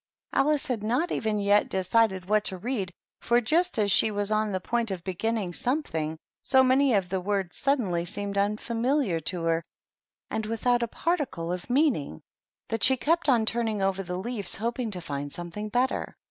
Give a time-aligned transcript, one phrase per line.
[0.33, 4.51] Alice had not even yet decided what to read, for just as she was on
[4.51, 9.61] the point of beginning something, so many of the words suddenly seemed unfamiliar to her
[10.31, 12.21] and without a particle of mean ing,
[12.69, 16.17] that she kept on turning over the leaves, hoping to find something better.